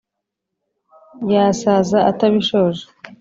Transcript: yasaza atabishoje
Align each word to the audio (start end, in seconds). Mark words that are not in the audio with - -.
yasaza 1.33 1.97
atabishoje 2.09 2.83